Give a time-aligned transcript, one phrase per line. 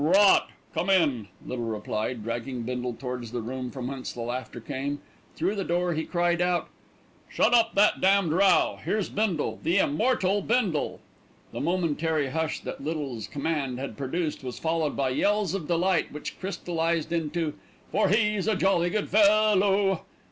[0.03, 0.49] "Rot!
[0.73, 4.97] Come in," Little replied, dragging Bindle towards the room from whence the laughter came.
[5.35, 6.69] Through the door he cried out:
[7.29, 8.79] "Shut up that damned row.
[8.83, 11.01] Here's Bindle, the immortal Bindle."
[11.51, 16.39] The momentary hush that Little's command had produced was followed by yells of delight which
[16.39, 17.53] crystallised into,
[17.91, 20.01] "For he's a Jolly Good Fellow!"